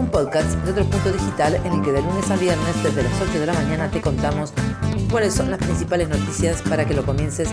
un 0.00 0.10
podcast 0.10 0.48
de 0.64 0.70
otro 0.70 0.84
punto 0.86 1.12
digital 1.12 1.56
en 1.62 1.74
el 1.74 1.82
que 1.82 1.92
de 1.92 2.00
lunes 2.00 2.30
a 2.30 2.36
viernes 2.36 2.82
desde 2.82 3.02
las 3.02 3.12
8 3.20 3.38
de 3.38 3.44
la 3.44 3.52
mañana 3.52 3.90
te 3.90 4.00
contamos 4.00 4.54
cuáles 5.10 5.34
son 5.34 5.50
las 5.50 5.58
principales 5.58 6.08
noticias 6.08 6.62
para 6.62 6.86
que 6.86 6.94
lo 6.94 7.04
comiences 7.04 7.50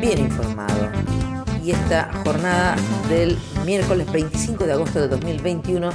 bien 0.00 0.18
informado. 0.18 0.90
Y 1.62 1.70
esta 1.70 2.10
jornada 2.24 2.74
del 3.08 3.38
miércoles 3.64 4.10
25 4.10 4.64
de 4.64 4.72
agosto 4.72 5.00
de 5.00 5.06
2021, 5.06 5.90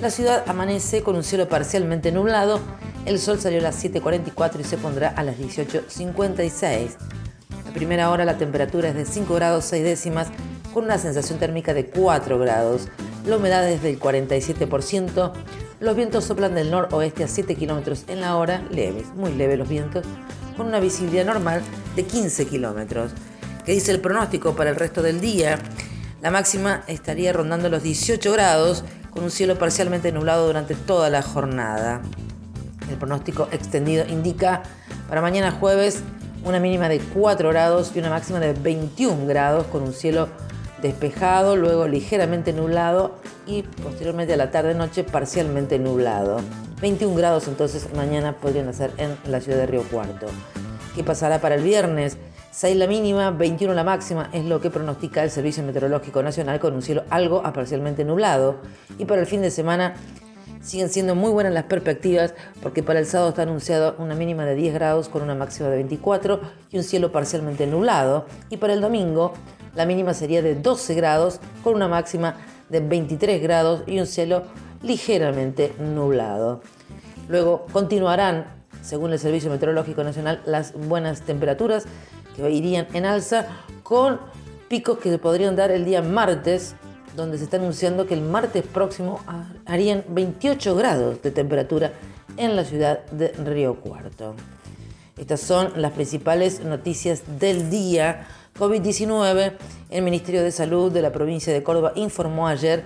la 0.00 0.10
ciudad 0.10 0.42
amanece 0.48 1.02
con 1.02 1.14
un 1.14 1.22
cielo 1.22 1.48
parcialmente 1.48 2.10
nublado, 2.10 2.58
el 3.04 3.20
sol 3.20 3.38
salió 3.38 3.60
a 3.60 3.62
las 3.62 3.84
7.44 3.84 4.60
y 4.60 4.64
se 4.64 4.78
pondrá 4.78 5.10
a 5.10 5.22
las 5.22 5.36
18.56. 5.36 6.96
A 7.68 7.72
primera 7.72 8.10
hora 8.10 8.24
la 8.24 8.36
temperatura 8.36 8.88
es 8.88 8.96
de 8.96 9.06
5 9.06 9.32
grados 9.36 9.64
6 9.66 9.84
décimas 9.84 10.26
con 10.74 10.84
una 10.84 10.98
sensación 10.98 11.38
térmica 11.38 11.72
de 11.72 11.86
4 11.86 12.36
grados. 12.36 12.88
La 13.26 13.38
humedad 13.38 13.68
es 13.68 13.82
del 13.82 13.98
47%. 13.98 15.32
Los 15.80 15.96
vientos 15.96 16.24
soplan 16.24 16.54
del 16.54 16.70
noroeste 16.70 17.24
a 17.24 17.28
7 17.28 17.56
kilómetros 17.56 18.04
en 18.06 18.20
la 18.20 18.36
hora, 18.36 18.62
leves, 18.70 19.08
muy 19.16 19.32
leves 19.32 19.58
los 19.58 19.68
vientos, 19.68 20.06
con 20.56 20.68
una 20.68 20.78
visibilidad 20.78 21.26
normal 21.26 21.60
de 21.96 22.04
15 22.04 22.46
kilómetros. 22.46 23.10
¿Qué 23.64 23.72
dice 23.72 23.90
el 23.90 24.00
pronóstico 24.00 24.54
para 24.54 24.70
el 24.70 24.76
resto 24.76 25.02
del 25.02 25.20
día? 25.20 25.58
La 26.22 26.30
máxima 26.30 26.84
estaría 26.86 27.32
rondando 27.32 27.68
los 27.68 27.82
18 27.82 28.30
grados, 28.30 28.84
con 29.10 29.24
un 29.24 29.32
cielo 29.32 29.58
parcialmente 29.58 30.12
nublado 30.12 30.46
durante 30.46 30.76
toda 30.76 31.10
la 31.10 31.22
jornada. 31.22 32.02
El 32.88 32.96
pronóstico 32.96 33.48
extendido 33.50 34.06
indica 34.06 34.62
para 35.08 35.20
mañana 35.20 35.50
jueves 35.50 36.00
una 36.44 36.60
mínima 36.60 36.88
de 36.88 37.00
4 37.00 37.48
grados 37.48 37.90
y 37.92 37.98
una 37.98 38.10
máxima 38.10 38.38
de 38.38 38.52
21 38.52 39.26
grados, 39.26 39.66
con 39.66 39.82
un 39.82 39.92
cielo 39.92 40.28
despejado, 40.86 41.56
luego 41.56 41.86
ligeramente 41.86 42.52
nublado 42.52 43.16
y 43.46 43.62
posteriormente 43.62 44.34
a 44.34 44.36
la 44.36 44.50
tarde-noche 44.50 45.04
parcialmente 45.04 45.78
nublado. 45.78 46.40
21 46.80 47.14
grados 47.14 47.48
entonces 47.48 47.88
mañana 47.94 48.36
podrían 48.36 48.68
hacer 48.68 48.92
en 48.98 49.16
la 49.30 49.40
ciudad 49.40 49.58
de 49.58 49.66
Río 49.66 49.82
Cuarto. 49.84 50.26
¿Qué 50.94 51.04
pasará 51.04 51.40
para 51.40 51.54
el 51.54 51.62
viernes? 51.62 52.16
6 52.52 52.76
la 52.76 52.86
mínima, 52.86 53.30
21 53.30 53.74
la 53.74 53.84
máxima, 53.84 54.30
es 54.32 54.46
lo 54.46 54.62
que 54.62 54.70
pronostica 54.70 55.22
el 55.22 55.30
Servicio 55.30 55.62
Meteorológico 55.62 56.22
Nacional 56.22 56.58
con 56.58 56.72
un 56.72 56.80
cielo 56.80 57.04
algo 57.10 57.44
a 57.44 57.52
parcialmente 57.52 58.02
nublado. 58.02 58.56
Y 58.98 59.04
para 59.04 59.20
el 59.20 59.26
fin 59.26 59.42
de 59.42 59.50
semana 59.50 59.94
siguen 60.66 60.90
siendo 60.90 61.14
muy 61.14 61.30
buenas 61.30 61.52
las 61.52 61.64
perspectivas 61.64 62.34
porque 62.60 62.82
para 62.82 62.98
el 62.98 63.06
sábado 63.06 63.30
está 63.30 63.42
anunciado 63.42 63.94
una 63.98 64.16
mínima 64.16 64.44
de 64.44 64.56
10 64.56 64.74
grados 64.74 65.08
con 65.08 65.22
una 65.22 65.34
máxima 65.34 65.68
de 65.68 65.76
24 65.76 66.40
y 66.72 66.78
un 66.78 66.82
cielo 66.82 67.12
parcialmente 67.12 67.66
nublado. 67.66 68.26
Y 68.50 68.56
para 68.56 68.72
el 68.72 68.80
domingo 68.80 69.32
la 69.76 69.86
mínima 69.86 70.12
sería 70.12 70.42
de 70.42 70.56
12 70.56 70.94
grados 70.94 71.40
con 71.62 71.74
una 71.74 71.86
máxima 71.86 72.36
de 72.68 72.80
23 72.80 73.40
grados 73.40 73.84
y 73.86 74.00
un 74.00 74.06
cielo 74.06 74.42
ligeramente 74.82 75.72
nublado. 75.78 76.62
Luego 77.28 77.66
continuarán, 77.72 78.46
según 78.82 79.12
el 79.12 79.18
Servicio 79.18 79.50
Meteorológico 79.50 80.02
Nacional, 80.02 80.42
las 80.46 80.72
buenas 80.72 81.22
temperaturas 81.22 81.84
que 82.34 82.50
irían 82.50 82.88
en 82.92 83.04
alza 83.04 83.46
con 83.82 84.18
picos 84.68 84.98
que 84.98 85.10
se 85.10 85.18
podrían 85.18 85.54
dar 85.54 85.70
el 85.70 85.84
día 85.84 86.02
martes, 86.02 86.74
donde 87.16 87.38
se 87.38 87.44
está 87.44 87.56
anunciando 87.56 88.06
que 88.06 88.14
el 88.14 88.22
martes 88.22 88.64
próximo 88.64 89.20
harían 89.64 90.04
28 90.08 90.76
grados 90.76 91.22
de 91.22 91.30
temperatura 91.30 91.92
en 92.36 92.54
la 92.54 92.64
ciudad 92.64 93.04
de 93.06 93.28
Río 93.28 93.76
Cuarto. 93.76 94.34
Estas 95.18 95.40
son 95.40 95.72
las 95.76 95.92
principales 95.92 96.60
noticias 96.60 97.22
del 97.38 97.70
día 97.70 98.26
COVID-19, 98.58 99.52
el 99.90 100.02
Ministerio 100.02 100.42
de 100.42 100.50
Salud 100.50 100.92
de 100.92 101.02
la 101.02 101.12
provincia 101.12 101.52
de 101.52 101.62
Córdoba 101.62 101.92
informó 101.94 102.48
ayer 102.48 102.84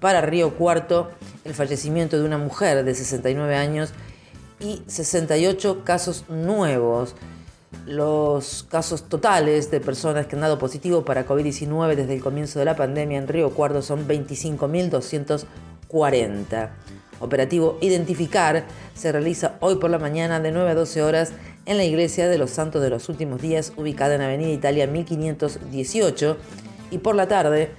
para 0.00 0.20
Río 0.20 0.54
Cuarto 0.56 1.10
el 1.44 1.54
fallecimiento 1.54 2.18
de 2.18 2.24
una 2.24 2.38
mujer 2.38 2.84
de 2.84 2.94
69 2.94 3.56
años 3.56 3.92
y 4.58 4.82
68 4.86 5.82
casos 5.84 6.24
nuevos. 6.28 7.14
Los 7.86 8.66
casos 8.68 9.08
totales 9.08 9.70
de 9.70 9.80
personas 9.80 10.26
que 10.26 10.36
han 10.36 10.42
dado 10.42 10.58
positivo 10.58 11.04
para 11.04 11.26
COVID-19 11.26 11.96
desde 11.96 12.14
el 12.14 12.20
comienzo 12.20 12.58
de 12.58 12.64
la 12.64 12.76
pandemia 12.76 13.18
en 13.18 13.28
Río 13.28 13.50
Cuarto 13.50 13.82
son 13.82 14.06
25.240. 14.06 16.70
Operativo 17.20 17.78
Identificar 17.80 18.64
se 18.94 19.12
realiza 19.12 19.56
hoy 19.60 19.76
por 19.76 19.90
la 19.90 19.98
mañana 19.98 20.40
de 20.40 20.52
9 20.52 20.70
a 20.70 20.74
12 20.74 21.02
horas 21.02 21.32
en 21.66 21.76
la 21.76 21.84
iglesia 21.84 22.28
de 22.28 22.38
los 22.38 22.50
Santos 22.50 22.82
de 22.82 22.90
los 22.90 23.08
Últimos 23.08 23.40
Días, 23.40 23.72
ubicada 23.76 24.16
en 24.16 24.22
Avenida 24.22 24.50
Italia 24.50 24.86
1518, 24.86 26.36
y 26.90 26.98
por 26.98 27.14
la 27.14 27.28
tarde, 27.28 27.70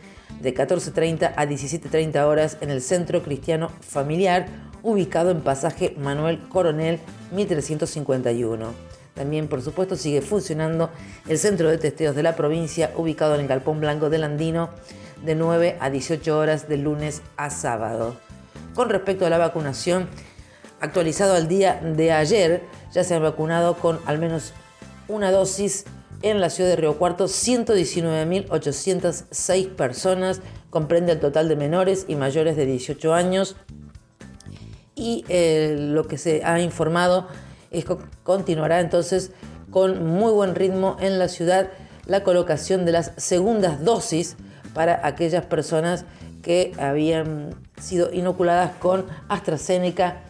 de 0.42 0.54
14.30 0.54 1.34
a 1.36 1.46
17.30 1.46 2.26
horas, 2.26 2.58
en 2.62 2.70
el 2.70 2.82
Centro 2.82 3.24
Cristiano 3.24 3.70
Familiar, 3.82 4.48
ubicado 4.82 5.32
en 5.32 5.42
pasaje 5.42 5.96
Manuel 5.98 6.48
Coronel 6.50 7.00
1351. 7.34 8.93
También, 9.14 9.48
por 9.48 9.62
supuesto, 9.62 9.96
sigue 9.96 10.22
funcionando 10.22 10.90
el 11.28 11.38
Centro 11.38 11.70
de 11.70 11.78
Testeos 11.78 12.16
de 12.16 12.24
la 12.24 12.36
provincia, 12.36 12.92
ubicado 12.98 13.36
en 13.36 13.42
el 13.42 13.48
Galpón 13.48 13.80
Blanco 13.80 14.10
del 14.10 14.24
Andino, 14.24 14.70
de 15.24 15.36
9 15.36 15.78
a 15.80 15.90
18 15.90 16.38
horas 16.38 16.68
de 16.68 16.78
lunes 16.78 17.22
a 17.38 17.50
sábado. 17.50 18.16
Con 18.74 18.90
respecto 18.90 19.26
a 19.26 19.30
la 19.30 19.38
vacunación, 19.38 20.08
actualizado 20.80 21.36
al 21.36 21.48
día 21.48 21.80
de 21.82 22.12
ayer, 22.12 22.64
ya 22.92 23.04
se 23.04 23.16
han 23.16 23.22
vacunado 23.22 23.78
con 23.78 24.00
al 24.06 24.18
menos 24.18 24.54
una 25.08 25.32
dosis 25.32 25.86
en 26.24 26.42
la 26.42 26.50
ciudad 26.50 26.70
de 26.70 26.78
Río 26.78 26.98
Cuarto 26.98 27.26
119.806 27.26 29.76
personas, 29.76 30.42
comprende 30.70 31.12
el 31.12 31.20
total 31.20 31.50
de 31.50 31.56
menores 31.56 32.06
y 32.08 32.16
mayores 32.16 32.56
de 32.56 32.66
18 32.66 33.14
años. 33.14 33.56
Y 34.96 35.24
eh, 35.28 35.76
lo 35.78 36.08
que 36.08 36.18
se 36.18 36.44
ha 36.44 36.60
informado 36.60 37.28
es 37.74 37.86
que 37.86 37.98
continuará 38.24 38.80
entonces 38.80 39.32
con 39.72 40.06
muy 40.06 40.32
buen 40.32 40.56
ritmo 40.56 40.98
en 41.00 41.20
la 41.20 41.28
ciudad 41.28 41.70
la 42.06 42.24
colocación 42.24 42.86
de 42.86 42.94
las 42.94 43.12
segundas 43.18 43.84
dosis 43.84 44.38
para 44.74 45.06
aquellas 45.06 45.46
personas 45.46 46.06
que 46.42 46.72
habían 46.78 47.56
sido 47.82 48.14
inoculadas 48.14 48.72
con 48.80 49.06
AstraZeneca 49.30 50.22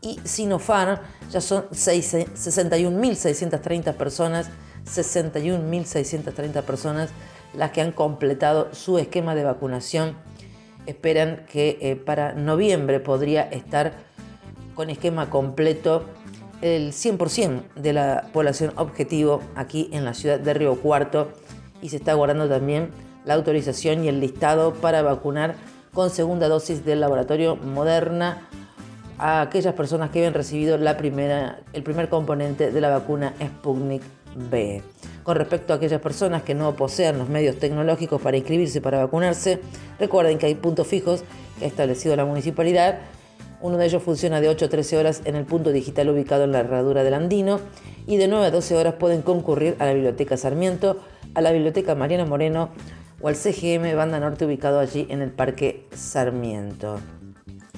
y 0.00 0.18
Sinopharm 0.24 0.98
ya 1.30 1.40
son 1.40 1.68
61.630 1.70 3.94
personas, 3.94 4.50
61.630 4.86 6.62
personas 6.62 7.10
las 7.54 7.70
que 7.70 7.80
han 7.80 7.92
completado 7.92 8.74
su 8.74 8.98
esquema 8.98 9.34
de 9.34 9.44
vacunación. 9.44 10.18
Esperan 10.86 11.46
que 11.46 11.78
eh, 11.80 11.96
para 11.96 12.32
noviembre 12.32 13.00
podría 13.00 13.42
estar 13.42 13.92
con 14.74 14.90
esquema 14.90 15.30
completo 15.30 16.04
el 16.62 16.92
100% 16.92 17.62
de 17.74 17.92
la 17.92 18.28
población 18.32 18.72
objetivo 18.76 19.42
aquí 19.54 19.88
en 19.92 20.04
la 20.04 20.14
ciudad 20.14 20.38
de 20.38 20.54
Río 20.54 20.76
Cuarto 20.76 21.32
y 21.82 21.88
se 21.88 21.96
está 21.96 22.14
guardando 22.14 22.48
también 22.48 22.90
la 23.24 23.34
autorización 23.34 24.04
y 24.04 24.08
el 24.08 24.20
listado 24.20 24.74
para 24.74 25.02
vacunar 25.02 25.54
con 25.92 26.10
segunda 26.10 26.48
dosis 26.48 26.84
del 26.84 27.00
laboratorio 27.00 27.56
Moderna 27.56 28.48
a 29.18 29.42
aquellas 29.42 29.74
personas 29.74 30.10
que 30.10 30.20
habían 30.20 30.34
recibido 30.34 30.78
la 30.78 30.96
primera, 30.96 31.60
el 31.72 31.82
primer 31.82 32.08
componente 32.08 32.70
de 32.70 32.80
la 32.80 32.88
vacuna 32.88 33.34
Sputnik 33.42 34.02
B. 34.50 34.82
Con 35.22 35.36
respecto 35.36 35.72
a 35.72 35.76
aquellas 35.76 36.00
personas 36.00 36.42
que 36.42 36.54
no 36.54 36.74
posean 36.74 37.18
los 37.18 37.28
medios 37.28 37.58
tecnológicos 37.58 38.20
para 38.20 38.38
inscribirse 38.38 38.80
para 38.80 38.98
vacunarse, 38.98 39.60
recuerden 39.98 40.38
que 40.38 40.46
hay 40.46 40.54
puntos 40.54 40.86
fijos 40.86 41.24
que 41.58 41.66
ha 41.66 41.68
establecido 41.68 42.16
la 42.16 42.24
municipalidad. 42.24 43.00
Uno 43.62 43.76
de 43.76 43.84
ellos 43.84 44.02
funciona 44.02 44.40
de 44.40 44.48
8 44.48 44.64
a 44.64 44.68
13 44.68 44.96
horas 44.96 45.20
en 45.26 45.36
el 45.36 45.44
punto 45.44 45.70
digital 45.70 46.08
ubicado 46.08 46.44
en 46.44 46.52
la 46.52 46.60
herradura 46.60 47.04
del 47.04 47.12
Andino 47.12 47.60
y 48.06 48.16
de 48.16 48.26
9 48.26 48.46
a 48.46 48.50
12 48.50 48.74
horas 48.74 48.94
pueden 48.94 49.20
concurrir 49.20 49.76
a 49.78 49.84
la 49.84 49.92
Biblioteca 49.92 50.38
Sarmiento, 50.38 50.98
a 51.34 51.42
la 51.42 51.52
Biblioteca 51.52 51.94
Mariano 51.94 52.26
Moreno 52.26 52.70
o 53.20 53.28
al 53.28 53.36
CGM 53.36 53.94
Banda 53.94 54.18
Norte 54.18 54.46
ubicado 54.46 54.80
allí 54.80 55.06
en 55.10 55.20
el 55.20 55.30
Parque 55.30 55.86
Sarmiento. 55.94 57.00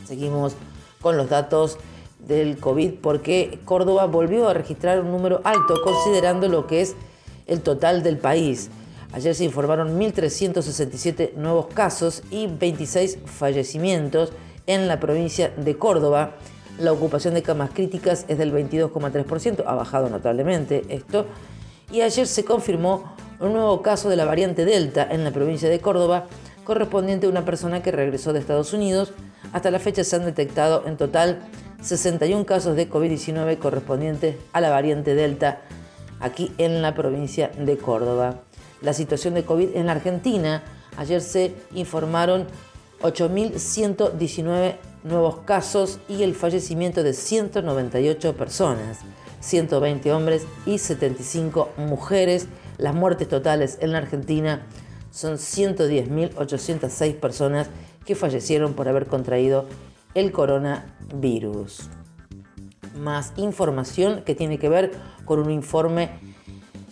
Seguimos 0.06 0.54
con 1.00 1.16
los 1.16 1.28
datos 1.28 1.78
del 2.20 2.58
COVID 2.58 2.94
porque 3.02 3.58
Córdoba 3.64 4.06
volvió 4.06 4.48
a 4.48 4.54
registrar 4.54 5.00
un 5.00 5.10
número 5.10 5.40
alto 5.42 5.82
considerando 5.82 6.48
lo 6.48 6.68
que 6.68 6.82
es 6.82 6.94
el 7.48 7.60
total 7.60 8.04
del 8.04 8.18
país. 8.18 8.70
Ayer 9.12 9.34
se 9.34 9.44
informaron 9.44 9.98
1.367 9.98 11.34
nuevos 11.34 11.66
casos 11.66 12.22
y 12.30 12.46
26 12.46 13.18
fallecimientos 13.26 14.32
en 14.66 14.88
la 14.88 15.00
provincia 15.00 15.52
de 15.56 15.76
Córdoba. 15.76 16.32
La 16.78 16.92
ocupación 16.92 17.34
de 17.34 17.42
camas 17.42 17.70
críticas 17.70 18.24
es 18.28 18.38
del 18.38 18.52
22,3%, 18.52 19.64
ha 19.66 19.74
bajado 19.74 20.08
notablemente 20.08 20.84
esto. 20.88 21.26
Y 21.90 22.00
ayer 22.00 22.26
se 22.26 22.44
confirmó 22.44 23.14
un 23.40 23.52
nuevo 23.52 23.82
caso 23.82 24.08
de 24.08 24.16
la 24.16 24.24
variante 24.24 24.64
Delta 24.64 25.06
en 25.10 25.24
la 25.24 25.30
provincia 25.30 25.68
de 25.68 25.80
Córdoba, 25.80 26.26
correspondiente 26.64 27.26
a 27.26 27.30
una 27.30 27.44
persona 27.44 27.82
que 27.82 27.92
regresó 27.92 28.32
de 28.32 28.38
Estados 28.38 28.72
Unidos. 28.72 29.12
Hasta 29.52 29.70
la 29.70 29.78
fecha 29.78 30.04
se 30.04 30.16
han 30.16 30.24
detectado 30.24 30.84
en 30.86 30.96
total 30.96 31.42
61 31.82 32.46
casos 32.46 32.76
de 32.76 32.88
COVID-19 32.88 33.58
correspondientes 33.58 34.36
a 34.52 34.60
la 34.60 34.70
variante 34.70 35.14
Delta 35.14 35.60
aquí 36.20 36.52
en 36.56 36.80
la 36.80 36.94
provincia 36.94 37.50
de 37.58 37.76
Córdoba. 37.76 38.42
La 38.80 38.92
situación 38.92 39.34
de 39.34 39.44
COVID 39.44 39.76
en 39.76 39.86
la 39.86 39.92
Argentina, 39.92 40.62
ayer 40.96 41.20
se 41.20 41.54
informaron 41.74 42.46
8.119 43.02 44.76
nuevos 45.04 45.38
casos 45.44 45.98
y 46.08 46.22
el 46.22 46.34
fallecimiento 46.34 47.02
de 47.02 47.12
198 47.12 48.36
personas, 48.36 49.00
120 49.40 50.12
hombres 50.12 50.46
y 50.66 50.78
75 50.78 51.70
mujeres. 51.76 52.46
Las 52.78 52.94
muertes 52.94 53.28
totales 53.28 53.78
en 53.80 53.92
la 53.92 53.98
Argentina 53.98 54.66
son 55.10 55.34
110.806 55.34 57.16
personas 57.18 57.68
que 58.06 58.14
fallecieron 58.14 58.74
por 58.74 58.88
haber 58.88 59.06
contraído 59.06 59.66
el 60.14 60.32
coronavirus. 60.32 61.88
Más 62.98 63.32
información 63.36 64.22
que 64.24 64.34
tiene 64.34 64.58
que 64.58 64.68
ver 64.68 64.92
con 65.24 65.40
un 65.40 65.50
informe 65.50 66.10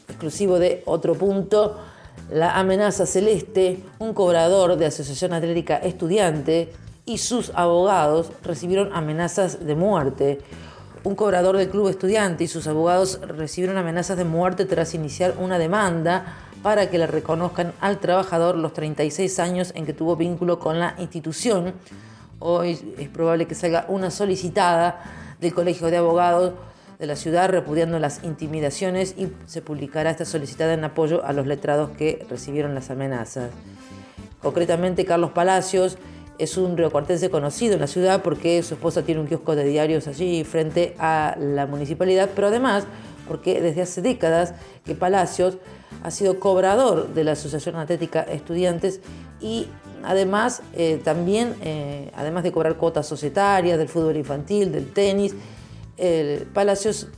exclusivo 0.08 0.58
de 0.58 0.82
otro 0.86 1.14
punto. 1.14 1.78
La 2.30 2.56
amenaza 2.56 3.06
celeste, 3.06 3.80
un 3.98 4.14
cobrador 4.14 4.76
de 4.76 4.86
Asociación 4.86 5.32
Atlética 5.32 5.78
Estudiante 5.78 6.72
y 7.04 7.18
sus 7.18 7.50
abogados 7.56 8.30
recibieron 8.44 8.92
amenazas 8.92 9.66
de 9.66 9.74
muerte. 9.74 10.38
Un 11.02 11.16
cobrador 11.16 11.56
del 11.56 11.68
club 11.68 11.88
estudiante 11.88 12.44
y 12.44 12.46
sus 12.46 12.68
abogados 12.68 13.20
recibieron 13.26 13.78
amenazas 13.78 14.16
de 14.16 14.24
muerte 14.24 14.64
tras 14.64 14.94
iniciar 14.94 15.34
una 15.40 15.58
demanda 15.58 16.36
para 16.62 16.88
que 16.88 16.98
le 16.98 17.08
reconozcan 17.08 17.72
al 17.80 17.98
trabajador 17.98 18.56
los 18.56 18.74
36 18.74 19.40
años 19.40 19.72
en 19.74 19.84
que 19.84 19.92
tuvo 19.92 20.14
vínculo 20.14 20.60
con 20.60 20.78
la 20.78 20.94
institución. 20.98 21.74
Hoy 22.38 22.94
es 22.96 23.08
probable 23.08 23.48
que 23.48 23.56
salga 23.56 23.86
una 23.88 24.12
solicitada 24.12 25.02
del 25.40 25.52
Colegio 25.52 25.88
de 25.88 25.96
Abogados 25.96 26.52
de 27.00 27.06
la 27.06 27.17
ciudad 27.17 27.49
repudiando 27.49 27.99
las 27.99 28.23
intimidaciones 28.25 29.14
y 29.17 29.29
se 29.47 29.62
publicará 29.62 30.11
esta 30.11 30.26
solicitada 30.26 30.75
en 30.75 30.85
apoyo 30.85 31.25
a 31.25 31.32
los 31.32 31.47
letrados 31.47 31.91
que 31.97 32.26
recibieron 32.29 32.75
las 32.75 32.91
amenazas. 32.91 33.50
Concretamente, 34.43 35.06
Carlos 35.06 35.31
Palacios 35.31 35.97
es 36.38 36.58
un 36.58 36.76
riocuartense 36.76 37.31
conocido 37.31 37.75
en 37.75 37.81
la 37.81 37.87
ciudad 37.87 38.23
porque 38.23 38.62
su 38.62 38.75
esposa 38.75 39.02
tiene 39.02 39.20
un 39.20 39.26
kiosco 39.26 39.56
de 39.56 39.64
diarios 39.64 40.08
allí 40.08 40.44
frente 40.44 40.94
a 40.99 41.37
la 41.38 41.67
municipalidad, 41.67 42.31
pero 42.35 42.49
además 42.49 42.85
porque 43.26 43.61
desde 43.61 43.82
hace 43.82 44.02
décadas 44.02 44.55
que 44.85 44.94
Palacios 44.94 45.56
ha 46.02 46.11
sido 46.11 46.38
cobrador 46.38 47.14
de 47.14 47.25
la 47.25 47.32
Asociación 47.32 47.76
Atlética 47.76 48.23
Estudiantes 48.23 49.00
y 49.41 49.69
además 50.02 50.62
eh, 50.75 51.00
también, 51.02 51.55
eh, 51.62 52.11
además 52.14 52.43
de 52.43 52.52
cobrar 52.52 52.76
cuotas 52.76 53.06
societarias 53.06 53.79
del 53.79 53.88
fútbol 53.88 54.17
infantil, 54.17 54.73
del 54.73 54.93
tenis, 54.93 55.35
Palacios 56.55 57.08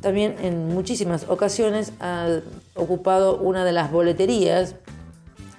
también 0.00 0.36
en 0.42 0.68
muchísimas 0.68 1.28
ocasiones 1.28 1.92
ha 2.00 2.40
ocupado 2.74 3.38
una 3.38 3.64
de 3.64 3.72
las 3.72 3.90
boleterías, 3.90 4.76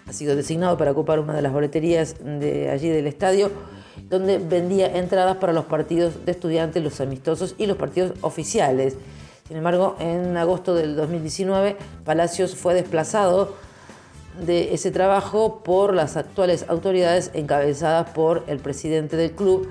ha 0.08 0.14
sido 0.14 0.36
designado 0.36 0.78
para 0.78 0.92
ocupar 0.92 1.20
una 1.20 1.34
de 1.34 1.42
las 1.42 1.52
boleterías 1.52 2.16
de 2.24 2.70
allí 2.70 2.90
del 2.90 3.08
estadio, 3.08 3.52
donde 4.10 4.38
vendía 4.38 4.96
entradas 4.98 5.38
para 5.38 5.54
los 5.54 5.66
partidos 5.66 6.26
de 6.26 6.32
estudiantes, 6.32 6.84
los 6.84 7.02
amistosos 7.02 7.56
y 7.58 7.66
los 7.66 7.78
partidos 7.78 8.14
oficiales. 8.22 8.96
Sin 9.48 9.58
embargo, 9.58 9.96
en 10.00 10.38
agosto 10.38 10.76
del 10.76 10.96
2019, 10.96 11.76
Palacios 12.06 12.56
fue 12.56 12.74
desplazado 12.74 13.56
de 14.46 14.74
ese 14.74 14.92
trabajo 14.92 15.62
por 15.64 15.94
las 15.94 16.16
actuales 16.16 16.66
autoridades 16.70 17.32
encabezadas 17.34 18.12
por 18.12 18.44
el 18.48 18.60
presidente 18.60 19.18
del 19.18 19.32
club, 19.32 19.68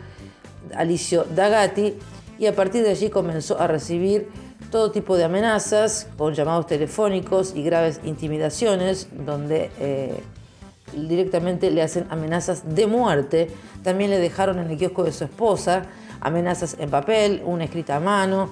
Alicio 0.75 1.25
Dagati, 1.35 1.95
y 2.39 2.47
a 2.47 2.55
partir 2.55 2.83
de 2.83 2.91
allí 2.91 3.11
comenzó 3.11 3.59
a 3.61 3.67
recibir 3.67 4.29
todo 4.71 4.91
tipo 4.91 5.17
de 5.17 5.25
amenazas 5.25 6.09
con 6.17 6.35
llamados 6.35 6.67
telefónicos 6.67 7.55
y 7.55 7.63
graves 7.63 8.01
intimidaciones 8.05 9.09
donde 9.13 9.71
eh, 9.79 10.21
directamente 10.95 11.71
le 11.71 11.83
hacen 11.83 12.07
amenazas 12.11 12.75
de 12.75 12.87
muerte. 12.87 13.49
También 13.83 14.11
le 14.11 14.19
dejaron 14.19 14.59
en 14.59 14.71
el 14.71 14.77
kiosco 14.77 15.05
de 15.05 15.13
su 15.13 15.25
esposa 15.25 15.87
amenazas 16.21 16.77
en 16.79 16.91
papel, 16.91 17.43
una 17.45 17.65
escrita 17.65 17.97
a 17.97 18.01
mano, 18.01 18.51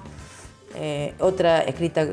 eh, 0.76 1.14
otra 1.19 1.62
escrita 1.62 2.06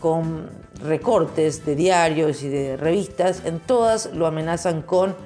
con 0.00 0.48
recortes 0.82 1.64
de 1.64 1.74
diarios 1.74 2.42
y 2.42 2.48
de 2.48 2.76
revistas. 2.76 3.42
En 3.44 3.58
todas 3.58 4.10
lo 4.12 4.26
amenazan 4.26 4.82
con 4.82 5.16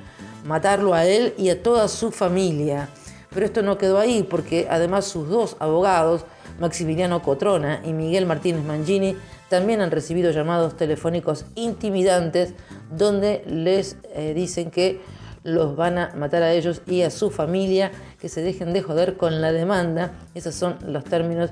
matarlo 0.44 0.94
a 0.94 1.04
él 1.04 1.34
y 1.36 1.50
a 1.50 1.62
toda 1.62 1.88
su 1.88 2.10
familia. 2.10 2.88
Pero 3.32 3.46
esto 3.46 3.62
no 3.62 3.78
quedó 3.78 3.98
ahí 3.98 4.22
porque 4.22 4.66
además 4.70 5.06
sus 5.06 5.28
dos 5.28 5.56
abogados, 5.58 6.24
Maximiliano 6.60 7.22
Cotrona 7.22 7.80
y 7.84 7.92
Miguel 7.92 8.26
Martínez 8.26 8.64
Mangini, 8.64 9.16
también 9.48 9.80
han 9.80 9.90
recibido 9.90 10.30
llamados 10.30 10.76
telefónicos 10.76 11.44
intimidantes 11.54 12.54
donde 12.90 13.42
les 13.46 13.96
eh, 14.14 14.32
dicen 14.34 14.70
que 14.70 15.00
los 15.44 15.76
van 15.76 15.98
a 15.98 16.14
matar 16.14 16.42
a 16.42 16.52
ellos 16.52 16.82
y 16.86 17.02
a 17.02 17.10
su 17.10 17.30
familia, 17.30 17.90
que 18.20 18.28
se 18.28 18.42
dejen 18.42 18.72
de 18.72 18.82
joder 18.82 19.16
con 19.16 19.40
la 19.40 19.52
demanda. 19.52 20.12
Esos 20.34 20.54
son 20.54 20.78
los 20.86 21.04
términos 21.04 21.50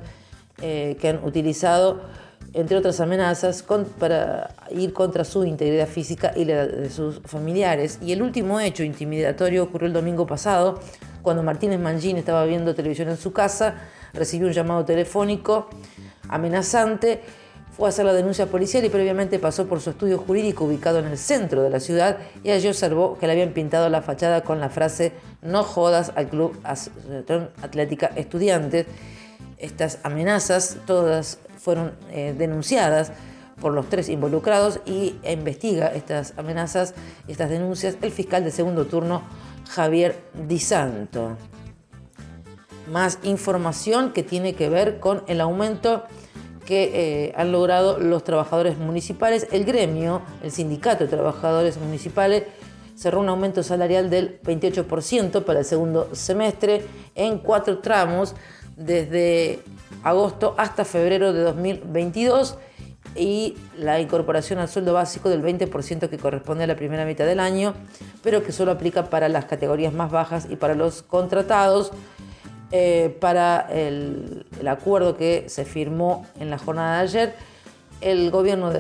eh, 0.63 0.97
que 1.01 1.09
han 1.09 1.25
utilizado, 1.25 2.01
entre 2.53 2.77
otras 2.77 3.01
amenazas, 3.01 3.65
para 3.99 4.55
ir 4.71 4.93
contra 4.93 5.25
su 5.25 5.45
integridad 5.45 5.87
física 5.87 6.33
y 6.37 6.45
la 6.45 6.67
de 6.67 6.91
sus 6.91 7.21
familiares. 7.25 7.99
Y 8.03 8.13
el 8.13 8.23
último 8.23 8.61
hecho 8.61 8.83
intimidatorio 8.83 9.65
ocurrió 9.65 9.87
el 9.87 9.93
domingo 9.93 10.27
pasado, 10.27 10.81
cuando 11.23 11.43
Martínez 11.43 11.79
Mangín 11.79 12.17
estaba 12.17 12.45
viendo 12.45 12.75
televisión 12.75 13.09
en 13.09 13.17
su 13.17 13.33
casa, 13.33 13.75
recibió 14.13 14.49
un 14.49 14.53
llamado 14.53 14.85
telefónico 14.85 15.69
amenazante, 16.29 17.21
fue 17.77 17.87
a 17.87 17.91
hacer 17.91 18.05
la 18.05 18.13
denuncia 18.13 18.47
policial 18.47 18.85
y 18.85 18.89
previamente 18.89 19.39
pasó 19.39 19.67
por 19.67 19.81
su 19.81 19.91
estudio 19.91 20.19
jurídico 20.19 20.65
ubicado 20.65 20.99
en 20.99 21.07
el 21.07 21.17
centro 21.17 21.63
de 21.63 21.71
la 21.71 21.81
ciudad 21.81 22.19
y 22.43 22.51
allí 22.51 22.69
observó 22.69 23.17
que 23.19 23.27
le 23.27 23.33
habían 23.33 23.53
pintado 23.53 23.89
la 23.89 24.03
fachada 24.03 24.43
con 24.43 24.61
la 24.61 24.71
frase 24.71 25.13
no 25.41 25.63
jodas 25.63 26.13
al 26.17 26.29
Club 26.29 26.61
Atlética 27.63 28.11
Estudiantes. 28.17 28.87
Estas 29.57 29.99
amenazas 30.03 30.79
todas 30.87 31.39
fueron 31.61 31.93
eh, 32.11 32.35
denunciadas 32.37 33.13
por 33.61 33.73
los 33.75 33.89
tres 33.89 34.09
involucrados 34.09 34.81
y 34.87 35.17
investiga 35.23 35.89
estas 35.89 36.35
amenazas, 36.39 36.95
estas 37.29 37.51
denuncias, 37.51 37.97
el 38.01 38.11
fiscal 38.11 38.43
de 38.43 38.51
segundo 38.51 38.87
turno 38.87 39.23
Javier 39.69 40.19
Di 40.49 40.59
Santo. 40.59 41.37
Más 42.91 43.19
información 43.23 44.13
que 44.13 44.23
tiene 44.23 44.55
que 44.55 44.69
ver 44.69 44.99
con 44.99 45.23
el 45.29 45.41
aumento 45.41 46.05
que 46.65 46.91
eh, 47.27 47.33
han 47.37 47.53
logrado 47.53 47.99
los 47.99 48.25
trabajadores 48.25 48.79
municipales. 48.79 49.47
El 49.53 49.65
gremio, 49.65 50.23
el 50.43 50.51
sindicato 50.51 51.05
de 51.05 51.11
trabajadores 51.11 51.79
municipales, 51.79 52.45
cerró 52.97 53.21
un 53.21 53.29
aumento 53.29 53.63
salarial 53.63 54.11
del 54.11 54.41
28% 54.43 55.45
para 55.45 55.61
el 55.61 55.65
segundo 55.65 56.09
semestre 56.13 56.85
en 57.15 57.39
cuatro 57.39 57.79
tramos 57.79 58.35
desde 58.77 59.61
agosto 60.03 60.55
hasta 60.59 60.85
febrero 60.85 61.33
de 61.33 61.43
2022 61.43 62.59
y 63.17 63.57
la 63.77 64.01
incorporación 64.01 64.59
al 64.59 64.69
sueldo 64.69 64.93
básico 64.93 65.29
del 65.29 65.43
20% 65.43 66.09
que 66.09 66.19
corresponde 66.19 66.65
a 66.65 66.67
la 66.67 66.77
primera 66.77 67.05
mitad 67.05 67.27
del 67.27 67.41
año, 67.41 67.75
pero 68.23 68.43
que 68.43 68.53
solo 68.53 68.73
aplica 68.73 69.11
para 69.11 69.29
las 69.29 69.47
categorías 69.47 69.93
más 69.93 70.11
bajas 70.11 70.47
y 70.49 70.57
para 70.57 70.75
los 70.75 71.03
contratados. 71.03 71.93
Eh, 72.73 73.17
para 73.21 73.67
el, 73.73 74.47
acuerdo 74.69 75.17
que 75.17 75.47
se 75.49 75.65
firmó 75.65 76.25
en 76.39 76.51
la 76.51 76.59
jornada 76.59 76.99
de 76.99 77.03
ayer, 77.03 77.35
el 78.01 78.31
gobierno 78.31 78.73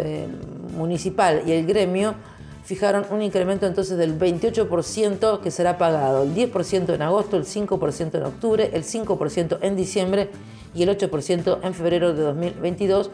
municipal 0.76 1.42
y 1.44 1.50
el 1.52 1.66
gremio 1.66 2.14
fijaron 2.62 3.04
un 3.10 3.20
incremento 3.20 3.66
entonces 3.66 3.98
del 3.98 4.16
28% 4.16 5.40
que 5.40 5.50
será 5.50 5.76
pagado, 5.76 6.22
el 6.22 6.36
10% 6.36 6.94
en 6.94 7.02
agosto, 7.02 7.36
el 7.36 7.44
5% 7.44 8.14
en 8.14 8.22
octubre, 8.22 8.70
el 8.72 8.84
5% 8.84 9.58
en 9.60 9.74
diciembre 9.74 10.30
y 10.74 10.82
el 10.82 10.96
8% 10.96 11.60
en 11.62 11.74
febrero 11.74 12.14
de 12.14 12.22
2022 12.22 13.10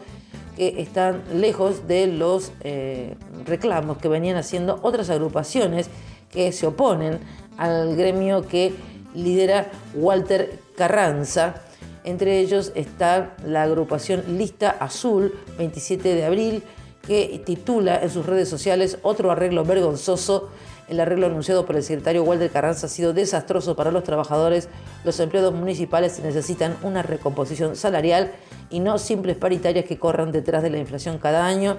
que 0.55 0.81
están 0.81 1.23
lejos 1.33 1.87
de 1.87 2.07
los 2.07 2.51
eh, 2.61 3.15
reclamos 3.45 3.97
que 3.97 4.07
venían 4.07 4.37
haciendo 4.37 4.79
otras 4.81 5.09
agrupaciones 5.09 5.89
que 6.31 6.51
se 6.51 6.65
oponen 6.67 7.19
al 7.57 7.95
gremio 7.95 8.47
que 8.47 8.73
lidera 9.13 9.71
Walter 9.93 10.59
Carranza. 10.75 11.61
Entre 12.03 12.39
ellos 12.39 12.71
está 12.75 13.35
la 13.45 13.63
agrupación 13.63 14.23
Lista 14.37 14.69
Azul, 14.79 15.33
27 15.57 16.15
de 16.15 16.25
abril, 16.25 16.63
que 17.05 17.41
titula 17.45 18.01
en 18.01 18.09
sus 18.09 18.25
redes 18.25 18.49
sociales 18.49 18.97
otro 19.01 19.31
arreglo 19.31 19.63
vergonzoso 19.63 20.49
El 20.87 21.01
arreglo 21.01 21.27
anunciado 21.27 21.65
por 21.65 21.75
el 21.75 21.83
secretario 21.83 22.23
Walter 22.23 22.49
Carranza 22.49 22.85
ha 22.87 22.89
sido 22.89 23.13
desastroso 23.13 23.75
para 23.75 23.91
los 23.91 24.03
trabajadores. 24.03 24.69
Los 25.03 25.19
empleados 25.19 25.53
municipales 25.53 26.19
necesitan 26.19 26.77
una 26.81 27.03
recomposición 27.03 27.75
salarial 27.75 28.31
y 28.69 28.79
no 28.79 28.97
simples 28.97 29.35
paritarias 29.35 29.85
que 29.85 29.99
corran 29.99 30.31
detrás 30.31 30.63
de 30.63 30.69
la 30.69 30.77
inflación 30.77 31.17
cada 31.17 31.45
año 31.45 31.77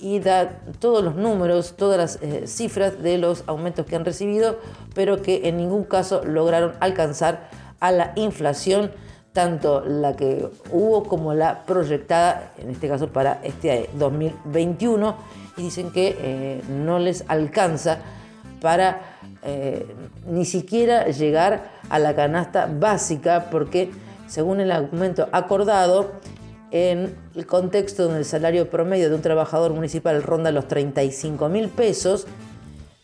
y 0.00 0.18
da 0.20 0.60
todos 0.78 1.04
los 1.04 1.14
números, 1.14 1.74
todas 1.76 1.98
las 1.98 2.18
eh, 2.22 2.46
cifras 2.46 3.02
de 3.02 3.18
los 3.18 3.44
aumentos 3.46 3.84
que 3.84 3.96
han 3.96 4.04
recibido, 4.04 4.58
pero 4.94 5.20
que 5.20 5.46
en 5.48 5.58
ningún 5.58 5.84
caso 5.84 6.24
lograron 6.24 6.72
alcanzar 6.80 7.50
a 7.80 7.92
la 7.92 8.12
inflación, 8.16 8.90
tanto 9.34 9.82
la 9.84 10.16
que 10.16 10.48
hubo 10.72 11.04
como 11.04 11.34
la 11.34 11.64
proyectada, 11.64 12.52
en 12.58 12.70
este 12.70 12.88
caso 12.88 13.08
para 13.08 13.40
este 13.44 13.90
2021, 13.94 15.16
y 15.58 15.62
dicen 15.62 15.90
que 15.92 16.16
eh, 16.18 16.62
no 16.68 16.98
les 16.98 17.24
alcanza 17.28 17.98
para 18.60 19.18
eh, 19.42 19.86
ni 20.26 20.44
siquiera 20.44 21.06
llegar 21.06 21.70
a 21.88 21.98
la 21.98 22.14
canasta 22.14 22.68
básica, 22.70 23.48
porque 23.50 23.90
según 24.26 24.60
el 24.60 24.70
argumento 24.70 25.28
acordado, 25.32 26.12
en 26.70 27.16
el 27.34 27.46
contexto 27.46 28.04
donde 28.04 28.20
el 28.20 28.24
salario 28.24 28.70
promedio 28.70 29.08
de 29.08 29.16
un 29.16 29.22
trabajador 29.22 29.72
municipal 29.72 30.22
ronda 30.22 30.52
los 30.52 30.68
35 30.68 31.48
mil 31.48 31.68
pesos, 31.68 32.26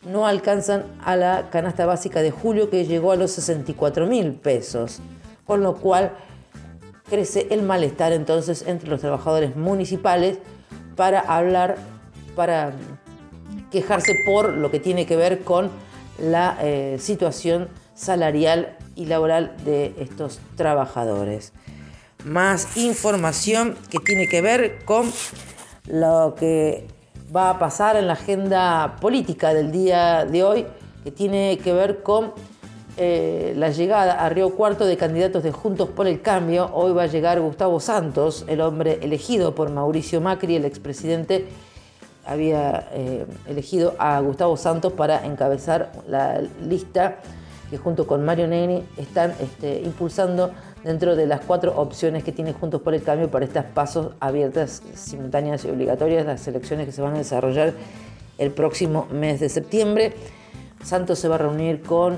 no 0.05 0.25
alcanzan 0.25 0.85
a 1.03 1.15
la 1.15 1.49
canasta 1.49 1.85
básica 1.85 2.21
de 2.21 2.31
julio 2.31 2.69
que 2.69 2.85
llegó 2.85 3.11
a 3.11 3.17
los 3.17 3.31
64 3.31 4.07
mil 4.07 4.33
pesos, 4.33 4.99
con 5.45 5.63
lo 5.63 5.75
cual 5.75 6.11
crece 7.09 7.47
el 7.49 7.61
malestar 7.61 8.13
entonces 8.13 8.63
entre 8.67 8.89
los 8.89 9.01
trabajadores 9.01 9.55
municipales 9.55 10.39
para 10.95 11.19
hablar, 11.19 11.75
para 12.35 12.71
quejarse 13.71 14.15
por 14.25 14.53
lo 14.53 14.71
que 14.71 14.79
tiene 14.79 15.05
que 15.05 15.15
ver 15.15 15.43
con 15.43 15.69
la 16.19 16.57
eh, 16.61 16.97
situación 16.99 17.69
salarial 17.95 18.77
y 18.95 19.05
laboral 19.05 19.55
de 19.63 19.93
estos 19.99 20.39
trabajadores 20.55 21.53
más 22.27 22.77
información 22.77 23.75
que 23.89 23.99
tiene 23.99 24.27
que 24.27 24.41
ver 24.41 24.83
con 24.85 25.11
lo 25.87 26.35
que 26.37 26.87
va 27.35 27.51
a 27.51 27.59
pasar 27.59 27.95
en 27.95 28.07
la 28.07 28.13
agenda 28.13 28.97
política 28.99 29.53
del 29.53 29.71
día 29.71 30.25
de 30.25 30.43
hoy, 30.43 30.65
que 31.03 31.11
tiene 31.11 31.57
que 31.63 31.73
ver 31.73 32.03
con 32.03 32.33
eh, 32.97 33.53
la 33.55 33.69
llegada 33.69 34.25
a 34.25 34.29
Río 34.29 34.55
Cuarto 34.55 34.85
de 34.85 34.97
candidatos 34.97 35.43
de 35.43 35.51
Juntos 35.51 35.89
por 35.89 36.07
el 36.07 36.21
Cambio. 36.21 36.69
Hoy 36.73 36.93
va 36.93 37.03
a 37.03 37.07
llegar 37.07 37.39
Gustavo 37.39 37.79
Santos, 37.79 38.45
el 38.47 38.61
hombre 38.61 38.99
elegido 39.01 39.55
por 39.55 39.69
Mauricio 39.69 40.19
Macri, 40.19 40.55
el 40.55 40.65
expresidente 40.65 41.47
había 42.27 42.89
eh, 42.93 43.25
elegido 43.47 43.95
a 43.97 44.19
Gustavo 44.19 44.57
Santos 44.57 44.93
para 44.93 45.25
encabezar 45.25 45.91
la 46.07 46.41
lista 46.67 47.19
que 47.69 47.77
junto 47.77 48.07
con 48.07 48.23
Mario 48.23 48.47
Negri 48.47 48.83
están 48.97 49.33
este, 49.39 49.81
impulsando 49.81 50.51
dentro 50.83 51.15
de 51.15 51.25
las 51.25 51.41
cuatro 51.41 51.73
opciones 51.75 52.23
que 52.23 52.31
tiene 52.31 52.53
Juntos 52.53 52.81
por 52.81 52.93
el 52.93 53.03
Cambio 53.03 53.29
para 53.29 53.45
estas 53.45 53.65
pasos 53.65 54.13
abiertas, 54.19 54.81
simultáneas 54.93 55.65
y 55.65 55.69
obligatorias, 55.69 56.25
las 56.25 56.47
elecciones 56.47 56.85
que 56.85 56.91
se 56.91 57.01
van 57.01 57.15
a 57.15 57.17
desarrollar 57.17 57.73
el 58.37 58.51
próximo 58.51 59.07
mes 59.11 59.39
de 59.39 59.49
septiembre. 59.49 60.13
Santos 60.83 61.19
se 61.19 61.27
va 61.27 61.35
a 61.35 61.39
reunir 61.39 61.81
con 61.81 62.17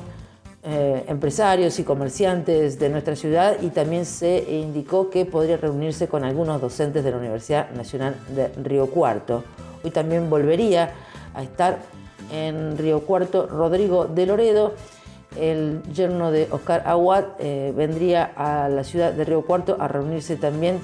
eh, 0.62 1.06
empresarios 1.08 1.80
y 1.80 1.84
comerciantes 1.84 2.78
de 2.78 2.90
nuestra 2.90 3.16
ciudad 3.16 3.58
y 3.62 3.70
también 3.70 4.06
se 4.06 4.46
indicó 4.52 5.10
que 5.10 5.26
podría 5.26 5.58
reunirse 5.58 6.08
con 6.08 6.24
algunos 6.24 6.62
docentes 6.62 7.04
de 7.04 7.12
la 7.12 7.18
Universidad 7.18 7.72
Nacional 7.72 8.16
de 8.36 8.50
Río 8.62 8.88
Cuarto. 8.88 9.44
Hoy 9.84 9.92
también 9.92 10.30
volvería 10.30 10.92
a 11.34 11.44
estar 11.44 11.80
en 12.32 12.78
Río 12.78 13.02
Cuarto 13.02 13.48
Rodrigo 13.48 14.06
de 14.06 14.26
Loredo 14.26 14.74
el 15.36 15.84
yerno 15.94 16.32
de 16.32 16.48
Oscar 16.52 16.84
Aguad 16.86 17.26
eh, 17.40 17.74
vendría 17.76 18.32
a 18.36 18.68
la 18.68 18.84
ciudad 18.84 19.14
de 19.14 19.26
Río 19.26 19.44
Cuarto 19.44 19.78
a 19.80 19.88
reunirse 19.88 20.36
también 20.36 20.80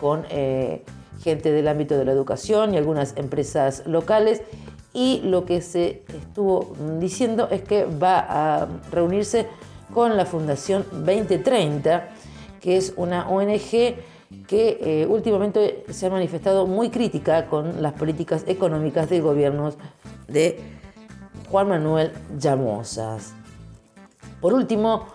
con 0.00 0.24
eh, 0.30 0.82
gente 1.22 1.52
del 1.52 1.68
ámbito 1.68 1.96
de 1.96 2.04
la 2.04 2.12
educación 2.12 2.74
y 2.74 2.78
algunas 2.78 3.16
empresas 3.16 3.84
locales. 3.86 4.42
Y 4.92 5.22
lo 5.24 5.44
que 5.44 5.60
se 5.60 6.02
estuvo 6.08 6.74
diciendo 7.00 7.48
es 7.50 7.62
que 7.62 7.84
va 7.84 8.18
a 8.28 8.68
reunirse 8.92 9.46
con 9.92 10.16
la 10.16 10.24
Fundación 10.24 10.84
2030, 10.92 12.08
que 12.60 12.76
es 12.76 12.92
una 12.96 13.28
ONG 13.28 13.96
que 14.46 14.78
eh, 14.80 15.06
últimamente 15.06 15.84
se 15.90 16.06
ha 16.06 16.10
manifestado 16.10 16.66
muy 16.66 16.90
crítica 16.90 17.46
con 17.46 17.82
las 17.82 17.92
políticas 17.94 18.44
económicas 18.46 19.08
del 19.08 19.22
gobierno 19.22 19.72
de 20.28 20.60
Juan 21.50 21.68
Manuel 21.68 22.12
Llamosas. 22.38 23.32
Por 24.40 24.52
último, 24.52 25.06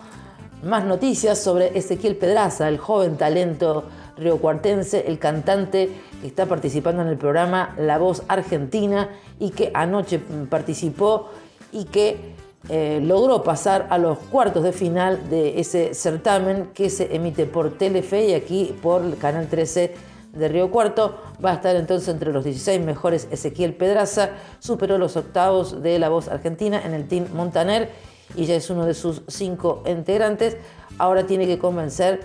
más 0.62 0.84
noticias 0.84 1.38
sobre 1.38 1.76
Ezequiel 1.78 2.16
Pedraza, 2.16 2.68
el 2.68 2.78
joven 2.78 3.16
talento 3.16 3.84
riocuartense, 4.16 5.06
el 5.06 5.18
cantante 5.18 5.90
que 6.20 6.26
está 6.26 6.46
participando 6.46 7.02
en 7.02 7.08
el 7.08 7.16
programa 7.16 7.74
La 7.78 7.98
Voz 7.98 8.22
Argentina 8.28 9.08
y 9.38 9.50
que 9.50 9.70
anoche 9.72 10.18
participó 10.50 11.30
y 11.72 11.84
que 11.84 12.34
eh, 12.68 13.00
logró 13.02 13.42
pasar 13.42 13.86
a 13.90 13.98
los 13.98 14.18
cuartos 14.18 14.62
de 14.62 14.72
final 14.72 15.30
de 15.30 15.60
ese 15.60 15.94
certamen 15.94 16.70
que 16.74 16.90
se 16.90 17.14
emite 17.16 17.46
por 17.46 17.78
Telefe 17.78 18.26
y 18.26 18.34
aquí 18.34 18.76
por 18.82 19.02
el 19.02 19.16
Canal 19.16 19.48
13 19.48 19.94
de 20.34 20.48
Río 20.48 20.70
Cuarto. 20.70 21.16
Va 21.42 21.52
a 21.52 21.54
estar 21.54 21.74
entonces 21.74 22.08
entre 22.08 22.32
los 22.32 22.44
16 22.44 22.80
mejores 22.82 23.28
Ezequiel 23.30 23.74
Pedraza, 23.74 24.30
superó 24.58 24.98
los 24.98 25.16
octavos 25.16 25.82
de 25.82 25.98
La 25.98 26.10
Voz 26.10 26.28
Argentina 26.28 26.80
en 26.84 26.92
el 26.92 27.08
Team 27.08 27.28
Montaner 27.32 27.90
y 28.36 28.44
ya 28.44 28.54
es 28.54 28.68
uno 28.70 28.84
de 28.84 28.94
sus 28.94 29.22
cinco 29.26 29.82
integrantes. 29.86 30.56
Ahora 30.98 31.26
tiene 31.26 31.46
que 31.46 31.58
convencer 31.58 32.20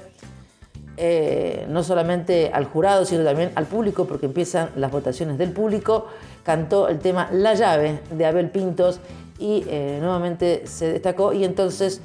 eh, 0.98 1.66
no 1.70 1.84
solamente 1.84 2.52
al 2.54 2.66
jurado, 2.66 3.06
sino 3.06 3.24
también 3.24 3.52
al 3.56 3.66
público, 3.66 4.06
porque 4.06 4.28
empiezan 4.28 4.70
las 4.76 4.92
votaciones 4.92 5.38
del 5.38 5.52
público. 5.52 6.08
Cantó 6.44 6.90
el 6.90 7.00
tema 7.00 7.30
La 7.32 7.54
llave 7.54 8.02
de 8.12 8.26
Abel 8.26 8.50
Pintos 8.50 9.00
y 9.38 9.64
eh, 9.68 9.98
nuevamente 10.02 10.66
se 10.66 10.94
destacó 10.94 11.34
y 11.34 11.44
entonces 11.44 12.02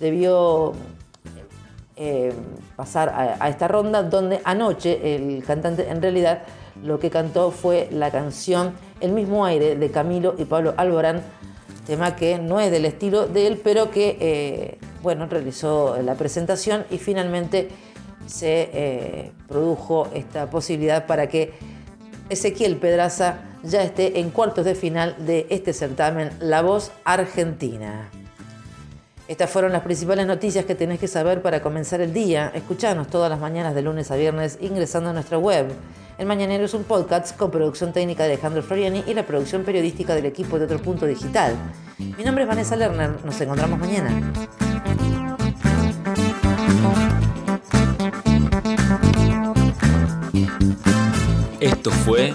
debió 0.00 0.72
eh, 1.96 2.32
pasar 2.76 3.36
a, 3.38 3.48
esta 3.48 3.68
ronda 3.68 4.02
donde 4.02 4.40
anoche 4.44 5.14
el 5.14 5.44
cantante 5.44 5.88
en 5.88 6.02
realidad 6.02 6.42
lo 6.82 6.98
que 6.98 7.10
cantó 7.10 7.50
fue 7.50 7.88
la 7.92 8.10
canción 8.10 8.72
El 9.00 9.12
mismo 9.12 9.44
aire 9.44 9.76
de 9.76 9.90
Camilo 9.90 10.34
y 10.38 10.44
Pablo 10.44 10.74
Alborán 10.76 11.22
tema 11.86 12.16
que 12.16 12.38
no 12.38 12.60
es 12.60 12.70
del 12.70 12.84
estilo 12.84 13.26
de 13.26 13.48
él, 13.48 13.60
pero 13.62 13.90
que 13.90 14.16
eh, 14.20 14.78
bueno, 15.02 15.26
realizó 15.26 15.96
la 16.00 16.14
presentación 16.14 16.84
y 16.90 16.98
finalmente 16.98 17.70
se 18.26 19.32
produjo 19.48 20.06
esta 20.14 20.48
posibilidad 20.48 21.06
para 21.06 21.28
que 21.28 21.54
Ezequiel 22.28 22.76
Pedraza 22.76 23.40
ya 23.62 23.82
esté 23.82 24.20
en 24.20 24.30
cuartos 24.30 24.64
de 24.64 24.74
final 24.74 25.16
de 25.26 25.46
este 25.50 25.72
certamen 25.72 26.30
La 26.40 26.62
Voz 26.62 26.92
Argentina. 27.04 28.08
Estas 29.28 29.50
fueron 29.50 29.72
las 29.72 29.82
principales 29.82 30.26
noticias 30.26 30.64
que 30.64 30.74
tenés 30.74 30.98
que 30.98 31.08
saber 31.08 31.42
para 31.42 31.62
comenzar 31.62 32.00
el 32.00 32.12
día. 32.12 32.50
Escuchanos 32.54 33.08
todas 33.08 33.30
las 33.30 33.40
mañanas 33.40 33.74
de 33.74 33.82
lunes 33.82 34.10
a 34.10 34.16
viernes 34.16 34.58
ingresando 34.60 35.10
a 35.10 35.12
nuestra 35.12 35.38
web 35.38 35.72
el 36.18 36.26
Mañanero 36.26 36.64
es 36.64 36.74
un 36.74 36.84
podcast 36.84 37.36
con 37.36 37.50
producción 37.50 37.92
técnica 37.92 38.24
de 38.24 38.34
Alejandro 38.34 38.62
Floriani 38.62 39.02
y 39.06 39.14
la 39.14 39.26
producción 39.26 39.64
periodística 39.64 40.14
del 40.14 40.26
equipo 40.26 40.58
de 40.58 40.66
Otro 40.66 40.78
Punto 40.78 41.06
Digital. 41.06 41.56
Mi 41.98 42.22
nombre 42.22 42.44
es 42.44 42.48
Vanessa 42.48 42.76
Lerner, 42.76 43.10
nos 43.24 43.40
encontramos 43.40 43.80
mañana. 43.80 44.32
Esto 51.60 51.90
fue 51.90 52.34